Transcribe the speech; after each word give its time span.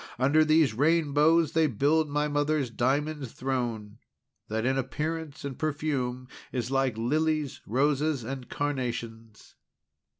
Under 0.17 0.43
these 0.43 0.73
rainbows 0.73 1.51
they 1.51 1.67
build 1.67 2.09
my 2.09 2.27
mother's 2.27 2.71
diamond 2.71 3.29
throne, 3.29 3.99
that 4.47 4.65
in 4.65 4.75
appearance 4.75 5.45
and 5.45 5.59
perfume 5.59 6.27
is 6.51 6.71
like 6.71 6.97
lilies, 6.97 7.61
roses, 7.67 8.23
and 8.23 8.49
carnations. 8.49 9.57